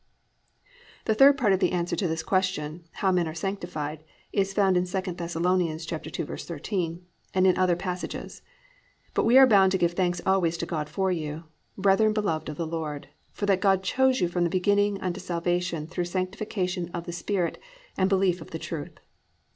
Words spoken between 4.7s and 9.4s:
in 2 Thess. 2:13 and in other passages, +"But we